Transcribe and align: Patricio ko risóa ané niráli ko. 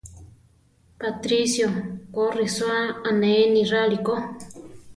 Patricio 1.01 1.67
ko 2.13 2.23
risóa 2.37 2.81
ané 3.09 3.33
niráli 3.53 3.97
ko. 4.05 4.15